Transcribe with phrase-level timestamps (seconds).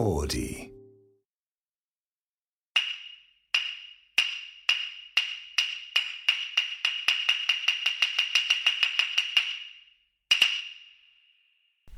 [0.00, 0.70] Audi.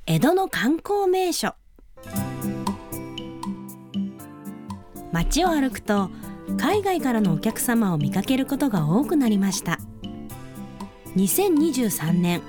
[0.04, 1.54] 江戸の観光名所
[5.12, 6.10] 街を歩くと
[6.58, 9.78] 海外からのお客様を見かけることが多くなりました
[11.14, 12.42] 2023年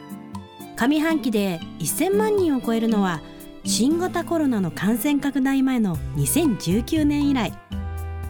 [0.75, 3.21] 上半期で1000万人を超えるのは
[3.65, 7.53] 新型コロナの感染拡大前の2019年以来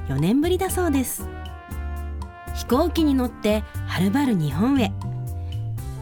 [0.08, 1.28] 4年ぶりだそうです。
[2.54, 4.92] 飛行機に乗ってはるばる日本へ。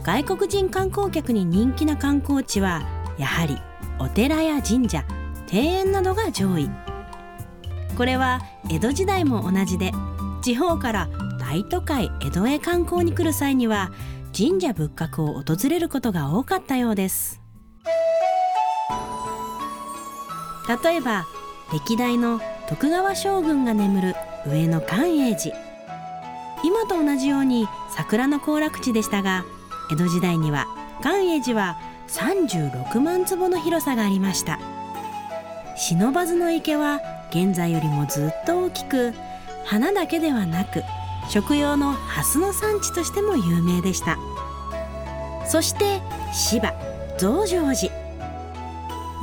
[0.03, 2.83] 外国人観光客に人気な観光地は
[3.17, 3.57] やはり
[3.99, 5.05] お寺や神社
[5.51, 6.69] 庭園などが上位。
[7.97, 9.91] これは江戸時代も同じで
[10.41, 11.09] 地方から
[11.39, 13.91] 大都会江戸へ観光に来る際には
[14.37, 17.41] 神社仏閣を訪れることが多かったようです。
[20.83, 21.25] 例えば
[21.73, 24.15] 歴代の徳川将軍が眠る
[24.47, 25.57] 上野寛永寺。
[26.63, 29.43] 今と同じように桜の行楽地でしたが
[29.91, 30.67] 江戸時代には
[31.01, 34.59] 寛永寺は36万坪の広さがありました。
[35.75, 37.01] 不忍池は
[37.31, 39.13] 現在よりもずっと大きく
[39.65, 40.83] 花だけではなく
[41.29, 44.17] 食用の蓮の産地としても有名でした。
[45.45, 46.01] そして
[46.31, 46.73] 芝
[47.17, 48.00] 増上寺。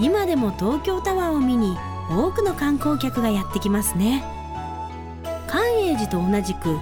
[0.01, 1.77] 今でも東京タワーを見に
[2.11, 4.25] 多くの観光客がやってきますね。
[5.49, 6.79] 寛永寺と同じく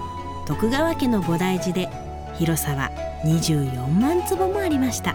[0.47, 1.89] 徳川家の菩提寺で
[2.35, 2.91] 広さは
[3.25, 5.15] 24万坪もありました。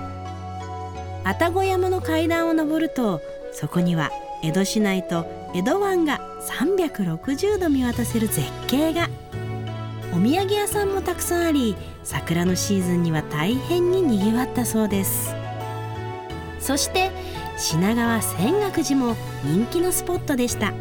[1.23, 3.22] 愛宕山の階段を登ると
[3.53, 4.09] そこには
[4.44, 9.09] 江戸市内と江戸湾が360度見渡せる絶景が。
[10.13, 15.33] お土産屋さんもたくさんあり桜のシーズンには大変ににぎわったそうです。
[16.59, 17.11] そして
[17.62, 20.73] 品川泉岳寺も人気のスポットでした。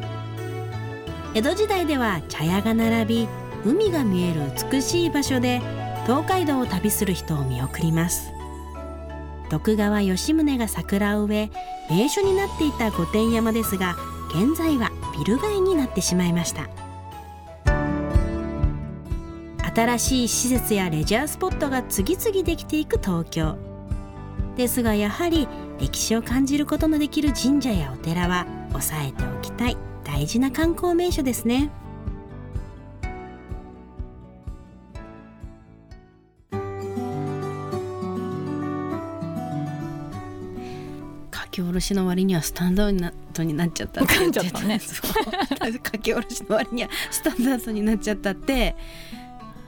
[1.35, 3.29] 江戸時代では茶屋が並び
[3.67, 4.41] 海が見える
[4.73, 5.61] 美しい場所で
[6.07, 8.33] 東海道を旅する人を見送ります。
[9.51, 11.51] 徳川吉宗が桜を植え
[11.91, 13.97] 名所になっていた御殿山ですが
[14.31, 16.71] 現在はビル街になってしまいました。
[19.75, 23.59] 新しい施設やレジャースポットが次々できていく東京。
[24.57, 25.47] ですがやはり
[25.81, 31.71] 歴史を感じることのできる神社やお寺は押さえておきたい大事な観光名所ですね。
[41.33, 44.99] 書き下ろしの割にはスタンダードになっちゃったって噛んじゃったね 書
[45.99, 48.77] き下ろしの割にはスタンダードになっちゃったって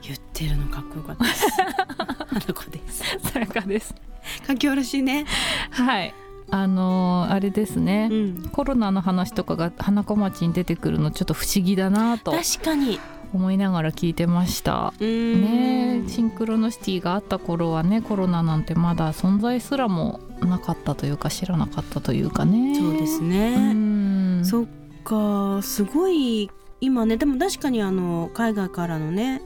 [0.03, 1.47] 言ってるのかっこよかったです。
[2.29, 3.03] 花子です。
[3.33, 3.95] さやかです
[4.47, 5.27] 書き下ろしね。
[5.71, 6.15] はい。
[6.51, 8.49] あのーあれですね、うん。
[8.53, 12.99] コロナの話とかが花子町に出てくるのちょっと不思議だなと確かに。
[13.35, 14.93] 思いながら聞いてました。
[15.01, 22.75] ねシンクロノシティがあった頃はねコロナなんてまだ存在すらもなかったというか知らなかったというかね。
[22.79, 24.45] そうですうね、ん。
[24.45, 24.67] そっ
[25.05, 26.51] かすごい
[26.83, 29.41] 今ねでも確かにあの海外からのね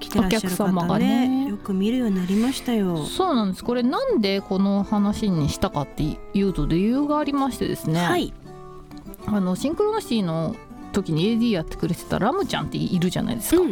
[0.00, 1.28] 来てらっしゃるお客様方がね。
[1.28, 3.06] ねよく見るようになりましたよ。
[3.06, 3.62] そうなんです。
[3.62, 8.34] これなんでこの話にしたかっていうと理由がありましてですね、はい、
[9.26, 10.56] あのシンクロノシティの
[10.92, 13.68] 時に AD やってくれてたラムちゃんっているじゃないですか、う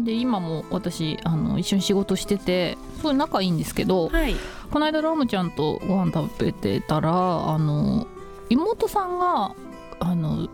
[0.00, 4.36] ん、で今も私あの一緒に仕事しててすごい仲いいんですけど、はい、
[4.70, 8.06] この間ラムちゃんとご飯食べてたらあの
[8.50, 9.54] 妹さんが
[10.00, 10.48] あの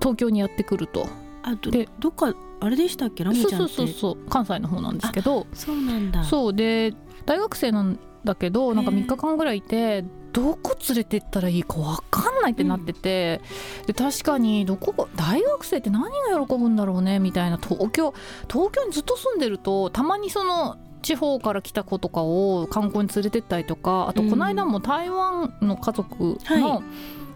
[0.00, 1.06] 東京にやってくると
[1.46, 3.24] あどでどっかあれでしたっけ？
[3.24, 3.56] ラムちゃんって。
[3.56, 4.30] そうそうそうそう。
[4.30, 5.46] 関西の方なんですけど。
[5.52, 6.24] そうなんだ。
[6.24, 6.54] そう。
[6.54, 6.94] で
[7.26, 13.42] 大学生なんだけどなんかへえ3日間ぐらいいてどこ連れてったらいいか分かんないってなってて、
[13.86, 17.58] で確かにどこ大学生って何が喜ぶんだろうねみたいな。
[17.58, 18.14] 東京
[18.50, 24.30] 東京にずっと住んでるとたまにその地方から来た子とかを観光に連れてったりとかあとうん。
[24.30, 26.60] この間も台湾の家族はい。
[26.62, 26.82] の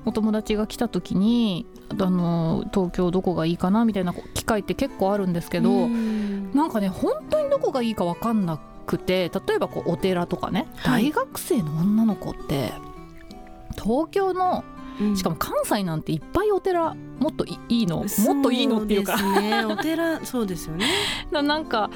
[0.04, 1.66] お友達が来た時に、
[2.00, 6.52] あの東京どこがいいかなみたいな機会って結構あるんですけど、うん。
[6.52, 11.10] なんかね本当にどこがいいか分かんなくて例えばこうお寺とかね、はい。
[11.10, 12.72] 大学生の女の子って
[13.72, 14.77] 東京のうん
[15.14, 17.98] しかも関西なんていっぱいお寺もっといいいの？
[17.98, 19.16] もっといいのっていうか。
[19.40, 20.86] ねお寺 そうですよね。
[21.30, 21.90] ななんか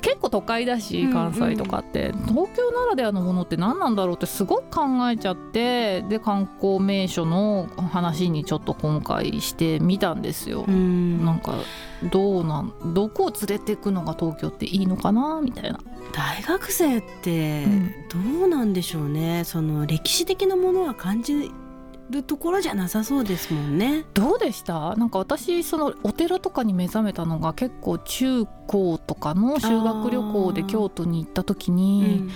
[0.00, 1.12] 結構都会だしうんうん。
[1.12, 10.64] 関西とかって、東京ならではのものって何なんだろうってすごく考えちゃってで観光名所の話にちょっと今回してみたんですよ。
[10.66, 11.24] うん。
[11.24, 11.54] なんか
[12.10, 15.78] どうなんどこを連れていくのが東京っていいのかなみたいな。
[16.12, 17.90] 大学生ってうん。
[18.40, 21.50] どうなんでしょうね、その歴史的なものは感じ
[22.10, 24.04] るところじゃなさそうですもんね。
[24.14, 24.94] どうでした？
[24.96, 32.28] なんか私そのお寺とかに目覚めたのが結構中高とかの修学旅行で京都に行った時に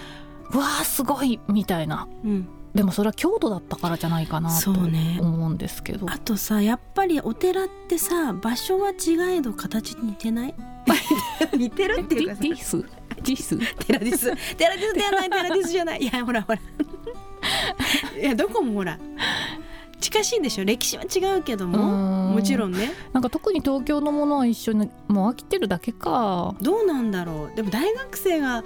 [0.53, 2.09] うわーすごいみたいな。
[2.25, 2.49] うん。
[2.75, 10.55] でもそれは京都だったからじゃないかなと思うんですけど、あとさやっぱりお寺ってさ場所は違えど形似てない？
[11.57, 12.43] 似てるっていうかさ。
[12.43, 12.83] ディス？
[12.83, 13.59] ディス？
[13.87, 14.55] テラディス。
[14.57, 16.03] テラディスではないテラディスじゃない。
[16.03, 16.59] いやほらほら
[18.21, 18.99] いやどこもほら
[20.01, 20.65] 近しいでしょ？
[20.65, 22.93] 歴史は違うけどもももちろんね。
[23.13, 26.55] なんか特に東京のものは一緒にもう飽きてるだけか。
[26.61, 27.57] どうなんだろう。
[27.57, 28.63] でも大学生が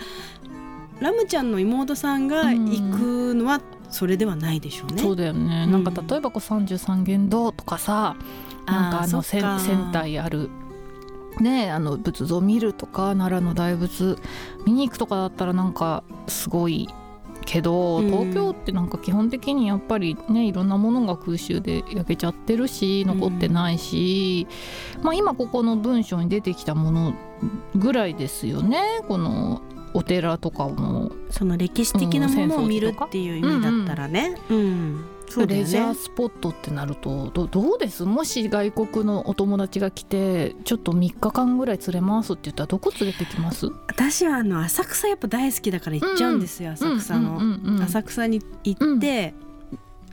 [1.01, 3.61] ラムちゃんの妹さんが行くのは
[3.91, 5.03] それではないでしょうね。
[5.03, 5.73] そうだよね、うん。
[5.73, 8.15] なんか例えばこう33元堂とかさ
[8.67, 9.43] なんかあの仙
[9.91, 10.51] 台ある
[11.41, 14.19] ねあの仏像見るとか奈良の大仏
[14.67, 16.89] 見に行くとかだったらなんかすごい
[17.45, 24.47] けどうん東京ってなんか基本的にやっぱりねいろんなものが空襲で焼けちゃってるし残ってないし、
[25.03, 27.15] まあ今ここの文章に出てきたもの
[27.75, 29.63] ぐらいですよねこの
[29.95, 31.13] お寺とかも。
[31.31, 34.37] その歴史的なものを見るっていう意味だったらね。
[34.51, 34.97] うん。
[34.97, 35.95] そうだよレジャーね。
[35.95, 38.05] スポットってなるとどどうです？
[38.05, 43.67] もし外国のお友達が来てちょっと3日間ぐらい連れますって言ったらどこ連れてきます？
[43.89, 47.33] 私はあの浅草やっぱ大好きだから行っちゃうんですよ、浅草の。
[47.33, 49.35] うんうんうん浅草に行って、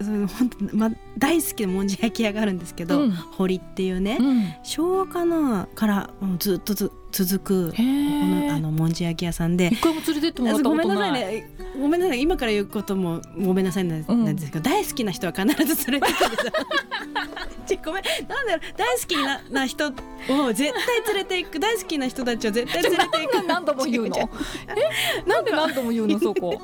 [0.04, 3.12] その本当ま大好きなもんじ焼き屋があるんですけど、うん。
[3.12, 4.54] 堀っていうね、うん。
[4.64, 6.10] 昭和かなから
[6.40, 7.84] ずっとず続くこへ
[8.48, 9.70] のあえのもんじ焼き屋さんで。
[9.72, 10.88] 一回も連れてってもらったことない。
[10.88, 11.50] なさいね。
[11.80, 16.52] ごめんなさい今から言うこともごめんなさいなんですけど、大好きな人は必ず連れてくるんですよ
[17.68, 18.04] ちごめん。
[18.28, 19.92] なんだろう大好きなな人を
[20.54, 23.44] 絶対連れていく大好きな人たちを絶対連れていく。
[23.48, 24.18] 何度も言うの？
[25.26, 25.30] え？
[25.30, 26.62] なんで何度も言うのそこ？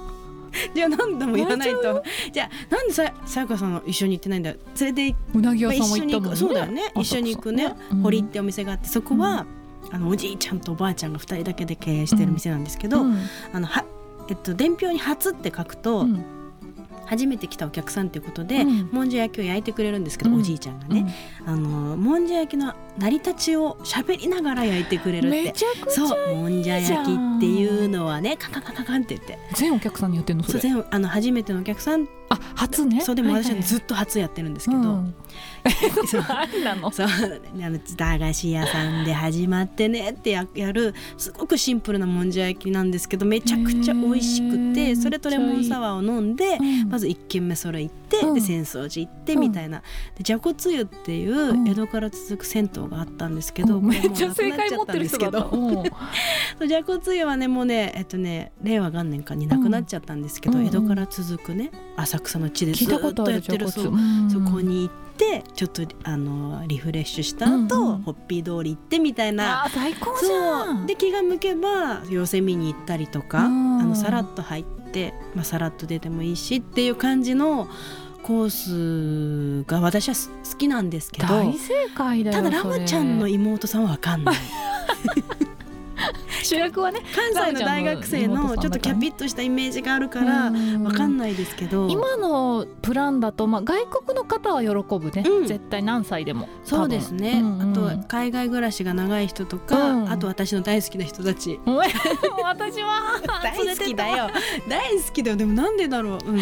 [0.73, 2.03] じゃあ何度も言わないと。
[2.31, 4.51] じゃあなんでささやかさん一緒に行ってないんだ？
[4.51, 6.29] よ連れて行うなぎまあ屋さんも行行ったもんね。
[6.31, 6.37] く。
[6.37, 6.81] そうだよね。
[6.95, 9.45] 一緒に行くね、うん堀ってお店があってそこは、
[9.91, 13.17] あのおじいちゃんとおばあちゃんが2人だけで経営してる店なんですけど、うん。
[13.53, 13.85] あのは
[14.29, 16.23] えっと伝票に「初」って書くと、うん。
[17.07, 18.89] 初めて来たお客さんっていうことで、うん。
[18.91, 20.39] もんじゃ焼きを焼いてくれるんですけど、うん。
[20.39, 21.13] おじいちゃんがね、
[21.45, 25.53] あのもんじゃ焼きの成り立ちを喋りながら焼いてくれるって。
[25.89, 29.37] そうもんじゃ焼きっていうのはねカカカカカンって言って。
[29.53, 30.59] 全お客さんに言ってんのそれ。
[30.59, 32.07] そう全部あの初めてのお客さん。
[32.27, 33.01] あ初ね？
[33.01, 34.81] そうでも私はずっと初やってるんですけど、
[36.09, 36.25] そう。
[36.27, 36.89] 何なの？
[36.89, 37.07] そう。
[37.07, 48.33] あの駄菓子屋さんで始まってねってややるすごくシンプルなもんじゃ焼きなんですけどめちゃくちゃ美味しくへてーそれとレモンサワーを飲んでうんまず1軒目それ行って、うん。
[48.33, 49.83] で浅草寺行ってうんみたいな、
[50.17, 51.67] でじゃこつゆっていううん。
[51.67, 55.49] 江戸から続く銭湯があったんですけど、めっちゃ正解持ってる人だっ
[56.59, 77.67] たじゃこつゆはねもうねえっとね令和元年かになくなっちゃったんですけど、江戸から続くね浅草の地でずっとやってるそそこに行ってちょっとあのリフレッシュした後、うんうんホッピー通り行ってみたいな最高じゃそうんで気が向けば寄せ見に行ったりとか、うんあのさらっと入って、まあ、さらっと出てもいいしっていう感じの
[78.25, 84.35] コースが私はす好きなんですけど大正解だよただラムちゃんの妹さんは分かんない
[86.45, 91.87] 主役はね関西の大学生のちょっとキャピッとしたイメージがあるから分かんないですけど。
[91.89, 95.47] 今のプランだと、まあ、外国の方は喜ぶね、うん。
[95.47, 97.71] 絶対何歳でもそうですね、うんうん。
[97.71, 100.09] あと海外暮らしが長い人とか、うん。
[100.09, 101.59] あと私の大好きな人たち。
[102.43, 104.29] 私は 大好きだよ。
[104.67, 105.37] 大好きだよ。
[105.37, 106.41] でもなんでだろう、うん、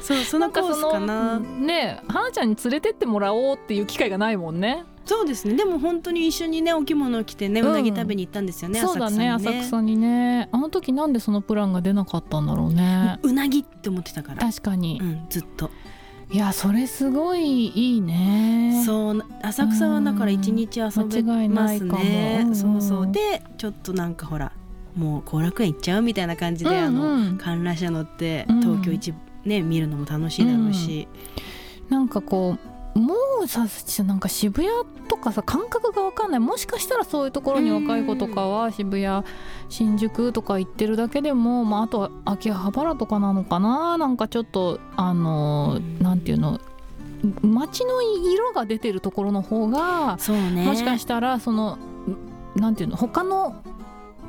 [0.00, 1.38] そうそのコースかな。
[1.38, 5.54] ねえ花ちゃんに連れてってもらおうっていう機会がないもんねそうですね。
[5.54, 7.68] でも本当に一緒にねお着物を着てねうん。
[7.70, 10.50] うなぎ食べに行ったんですよね、そうだね浅草にね。
[10.52, 13.18] あの時なんでそのプランが出なかったんだろうね。
[13.22, 15.70] うなぎって思ってたから、確かに、うん、ずっと。
[16.30, 18.82] いやそれすごいいいね。
[18.84, 22.54] そう浅草はだから一日遊べ間違いますねうん。
[22.54, 23.10] そうそう。
[23.10, 24.52] でちょっとなんかほら
[24.94, 27.38] もう後楽園行っちゃうみたいな感じで、あうんうん。
[27.38, 28.60] の観覧車乗ってうん。
[28.60, 29.14] 東京一、
[29.46, 31.08] ね見るのも楽しいだろうし、
[31.88, 32.67] なんかこう
[32.98, 33.14] も
[33.44, 33.66] うさ
[34.04, 34.68] なんか渋谷
[35.08, 36.40] とかさ感覚が分かんない。
[36.40, 39.24] もしかしたらそういうところに若い子とかは渋谷
[39.68, 46.60] 新宿とか行ってるだけでも、まあ、あとは秋葉原とかなのかななんかちょっとあのうんなんていうの
[47.42, 50.16] 街の色が出てるところの方が
[50.52, 51.78] ねもしかしたらその
[52.54, 53.62] なんていうの他の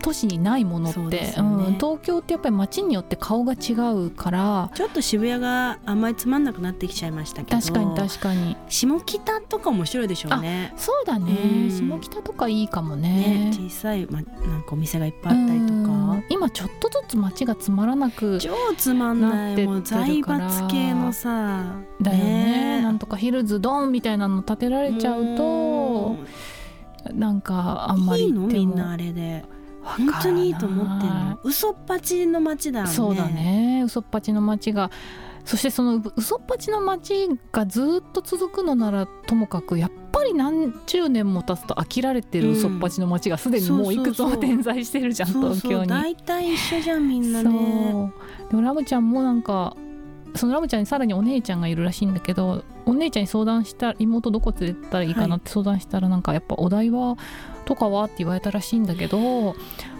[0.01, 1.34] 都市にないものって、ね。
[1.38, 4.72] うん、東京ってやっぱり街によって顔が違うから。
[4.74, 8.58] ちょっと渋谷があんまりつまんなくなってきちゃいましたけど確かに確かに。
[8.68, 10.74] 下北とか面白いでしょうね。
[10.75, 11.32] そうだね。
[11.32, 11.72] うん。
[11.72, 13.10] 下北とかいいかもね。
[13.10, 16.24] ね小さい、ま、なんかお店がいっぱいあったりとうかん。
[16.29, 19.65] 今ちょっとずつ街がつまらなく超つまんない。
[19.65, 24.79] もう財閥系のさだよねねなんとかヒルズドンみたいなの建てら。
[24.82, 26.15] れちゃうと
[27.13, 29.46] なんかあんまりいいのみんなあれで
[29.98, 31.39] 本当にいいと思ってんの。
[31.43, 32.89] 嘘っぱちの街だね。
[32.89, 33.84] そうだね。
[33.86, 34.91] 嘘っぱちの街が。
[35.46, 45.88] そしてその嘘っぱちの街がずっと続くのならともかくやっぱり何十年も経つと飽きられてる嘘っぱちの街がすでにもういくつも点在してるじゃん東京に。
[45.88, 47.50] 大体一緒じゃんみんなね。
[47.91, 48.50] そう。
[48.50, 49.75] でもラムちゃんもなんか
[50.36, 57.15] そのラムちゃんにさらにお姉ちゃんがいるらしいんだけどお姉ちゃんに相談した妹どこ連れてったらいいかなって相談したらなんかやっぱお台場
[57.65, 59.55] とかはって言われたらしいんだけど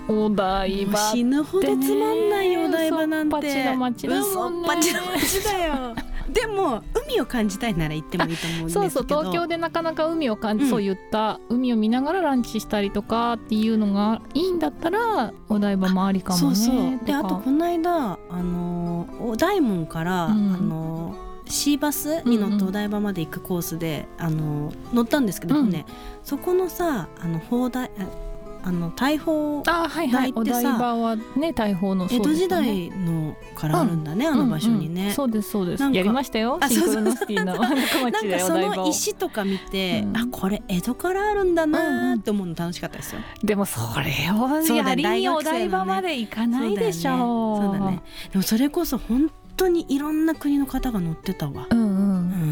[0.08, 3.38] お台場死ぬほどつまんないよお台場なんて。
[3.38, 5.96] 嘘っぱちの街だもんね嘘っぱちの街だよ。
[6.30, 8.90] でも海を感じたいなら行ってもいいと思うんですけど。
[8.90, 16.56] そうそう東京でなかなか海を感じ、うんそういった海を見ながらランチしたりとかっていうのがいいんだったらお台場もありかもね。
[16.56, 17.06] そうそう。
[17.06, 20.54] でかあとこの間あのお大門から、うん。
[20.54, 25.86] あのシーバスに乗ってお台場まで行くコースで、あの乗ったんですけど、うんね
[26.24, 28.30] そこのさあの砲台あ
[28.62, 30.34] あの大砲あはいはい。
[30.36, 35.02] お台ってさ台場はね大砲の江戸時代のからあるんだね、あの場所にね。
[35.02, 35.14] うんうん。
[35.14, 35.84] そうですそうです。
[35.84, 36.58] やりましたよ。
[36.62, 37.70] あシンクロノシティの中
[38.12, 40.18] なんかその石とか見て、うん。
[40.18, 43.22] あこれ江戸からあるんだなーって思うの楽しかったですよ。
[43.44, 47.80] でもそれをやりにお台場まで行かないでしょそうだね。
[47.80, 48.02] そうだね。
[48.32, 51.68] でもそれこそ本当にいろんな国の方が乗ってたわ。
[51.70, 51.90] うんううん。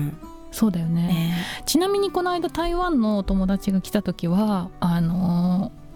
[0.08, 0.18] ん
[0.52, 1.08] そうだよね。
[1.08, 1.34] ね。
[1.66, 5.88] ちなみにこの間台湾のお友達が来た時はあのー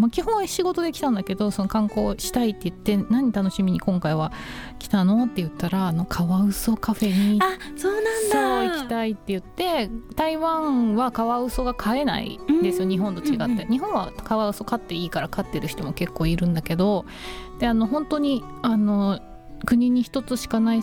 [0.00, 4.32] まあ、基本は仕事で来たんだけどその観光したいって言って何楽しみに今回は
[4.78, 7.46] 来たのって言ったらあのカワウソカフェにあ
[7.76, 8.10] そうなんだ。
[8.30, 12.90] そう行きたいって言って台湾はカワウソが飼えないんですようん。
[12.90, 17.04] 日本と違って、うんうん日本はカワウソ飼っていいから飼ってる人も結構いるんだけど
[17.58, 19.18] であの本当にあの
[19.68, 20.82] 国に一つしかない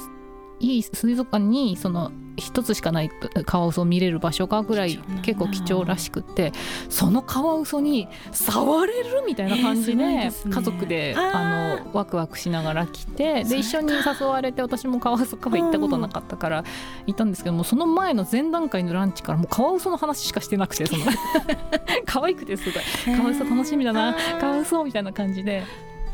[0.60, 3.10] いい水族館にその一つしかない
[3.46, 6.52] カワウソを見れる場所がぐらい結構貴重らしくって
[6.90, 16.64] そのカワウソに触れるみたいな感じで,、家族であのワクワクしながら来てで一緒に誘われて私もカワウソカフェ行ったことなかったから
[17.08, 21.06] 行ったんですけどもその前の前段階のランチからもうカワウソの話しかしてなくてその。
[22.06, 22.80] 可愛くてすご
[23.12, 23.18] い。
[23.18, 24.16] カワウソ楽しみだな。
[24.40, 25.64] カワウソみたいな感じで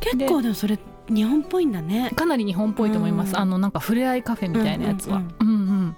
[0.02, 0.78] 結構でもそれ
[1.10, 2.12] 日本っぽいんだね。
[2.16, 3.38] かなり日本っぽいと思います、うん。
[3.40, 5.96] あのなんか触れ合いカフェみたいなやつは、ううんんうん。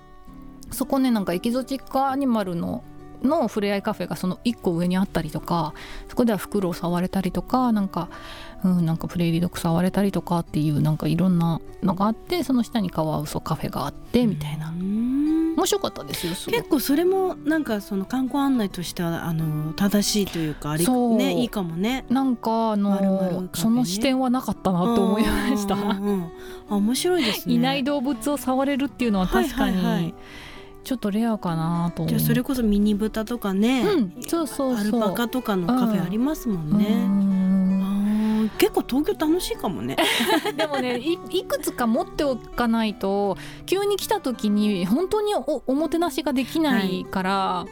[0.71, 2.83] そこねなんかエキゾチックアニマルの
[3.23, 5.73] の触れ合いカフェがその1個上にあったりとか
[6.09, 8.09] そこではフクロウ触れたりとかなんか,、
[8.63, 15.22] うん、なんかプレーリードッグ触れたりとかっていうなんかいろんなのがあってその下にカワウソカフェがあってみたいな、うん
[15.55, 22.05] 面白かったですよ結構それもなんかその観光案内としてはあの正しいというかありそうねいいかもね。
[22.09, 25.75] なんかあ丸々カフェねのその視点はなかったなと思いました。
[25.75, 26.31] うんうんうん
[26.69, 27.55] あ面白いですね。
[27.55, 30.13] いない動物を触れるっていうのは確かはいはいはいに
[30.83, 32.05] ちょっとレアかなと。
[32.05, 36.85] じゃあそれこそミニ豚とかね、うんそうそうアルパカとかのカフェありますもんね。
[36.87, 37.42] うんあー
[38.57, 39.95] 結構東京楽しいかもね。
[40.55, 47.65] でもねいいくつか持っておかないと急に来た時に本当におおもてなしができないから、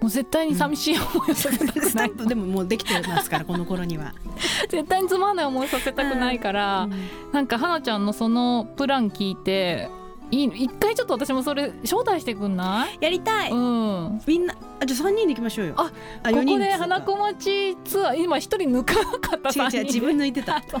[0.00, 4.12] もう絶対に寂しい思いをさせたくない、ンプでももうできてますからこの頃には。
[4.68, 6.88] 絶対につまんない思いさせたくないから、
[7.32, 9.88] なんか花ちゃんのそのプラン聞いて
[10.30, 13.50] いい一回ちょっと私もそれ招待してくんない、やりたい。
[13.50, 15.74] うん、みんなあじゃあ三人で行きましょうよ。
[15.76, 20.62] ああここで花子町ツアー今一人抜かなかった3人違う違う自分抜いてた。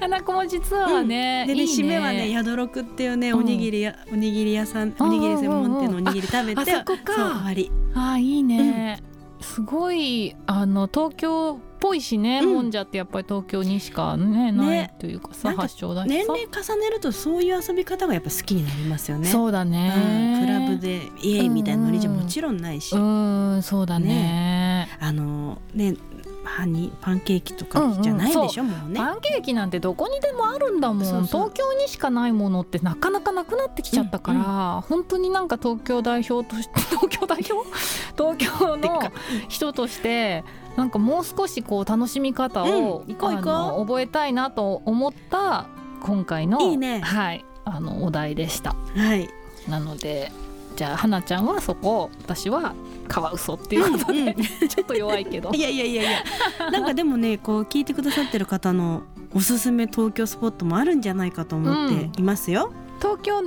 [0.00, 1.84] 花子町ツアーね、でねいいね。
[1.84, 3.38] 締めはね宿六っていうねうん。
[3.38, 7.14] おにぎりや、おにぎり屋さんおにぎり専門店のおにぎり食べてああそこか。
[7.14, 7.70] そう終わり。
[7.94, 9.02] あーいいね、
[9.40, 12.54] すごいあの東京っぽいしね、うん。
[12.54, 16.14] もんじゃってやっぱり東京にしかねないねというかさ発祥だしさ。
[16.14, 19.28] 年齢重ねるとそういう遊び方がやっぱ好きになりますよね。
[19.28, 24.88] そうだうんね、クラブでイエイみたいなノリじゃもちろんないし、うんそうだね。
[25.00, 25.96] あのね
[26.56, 28.98] ハニーパンケーキとかじゃないでしょ、もうね。
[28.98, 31.26] パンケーキなんてどこにでもあるんだもん。
[31.26, 37.68] 東京にしかないものってなかなかなくなってきちゃったから、本当になんか東京代表として 東京代表？
[38.16, 39.02] 東京の
[39.48, 40.44] 人として
[40.76, 43.16] なんかもう少しこう楽しみ方を、うん。
[43.16, 45.66] 覚えたいなと思った
[46.00, 47.00] 今回のいいね。
[47.00, 48.74] はい、あのお題でした。
[48.96, 49.28] はい。
[49.68, 50.32] なので
[50.76, 52.74] じゃあ花ちゃんはそこ私は
[53.06, 54.34] カワウソっていうことで、うんうん
[54.68, 56.04] ちょっと弱いけどいやいやいやい
[56.60, 59.02] やなんかでもねこう聞いてくださってる方の
[59.34, 62.72] おすすめ東京スポットもあるんじゃないかと思っていますよ。
[63.00, 63.42] 東京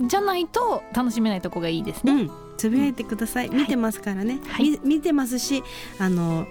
[0.00, 3.50] じゃないと楽しめないとこがいいですね、うん、つぶやいてください。
[3.50, 4.40] 見てますからね。
[4.48, 5.62] はいみ見てますし、
[5.98, 6.46] あの。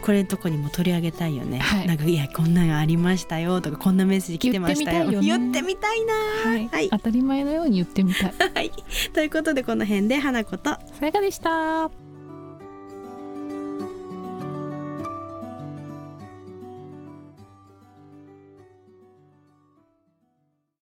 [0.00, 1.86] これとこにも取り上げたいよね、はい。
[1.86, 5.20] なんかいやこんなのありましたよとかこんなメッセージ来てましたよ。
[5.20, 5.26] 言ってみたいよね。
[5.26, 6.14] 言ってみたいな。
[6.50, 6.68] はい。
[6.68, 6.90] はい。
[6.90, 8.34] 当たり前のように言ってみたい。
[8.54, 8.72] はい。
[9.12, 10.70] ということでこの辺で花子と。
[10.70, 12.05] さやかでした